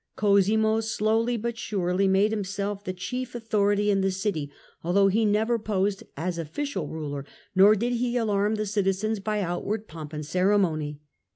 [0.15, 4.51] Cosimo slowly but surely made himself the chief authority in the city,
[4.83, 9.87] although he never posed as official ruler, nor did he alarm the citi:jens by outward
[9.87, 10.99] pomp and ceremony.